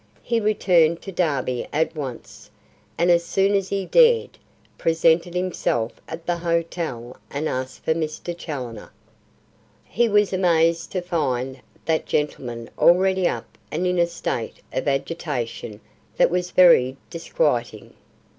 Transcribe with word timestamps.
He 0.23 0.39
returned 0.39 1.03
to 1.03 1.11
Derby 1.11 1.67
at 1.71 1.95
once, 1.95 2.49
and 2.97 3.11
as 3.11 3.23
soon 3.23 3.53
as 3.53 3.69
he 3.69 3.85
dared, 3.85 4.39
presented 4.79 5.35
himself 5.35 6.01
at 6.07 6.25
the 6.25 6.37
hotel 6.37 7.17
and 7.29 7.47
asked 7.47 7.83
for 7.85 7.93
Mr. 7.93 8.35
Challoner. 8.35 8.91
He 9.85 10.09
was 10.09 10.33
amazed 10.33 10.91
to 10.93 11.03
find 11.03 11.61
that 11.85 12.07
gentleman 12.07 12.67
already 12.79 13.27
up 13.27 13.59
and 13.71 13.85
in 13.85 13.99
a 13.99 14.07
state 14.07 14.55
of 14.73 14.87
agitation 14.87 15.79
that 16.17 16.31
was 16.31 16.49
very 16.49 16.97
disquieting. 17.11 17.93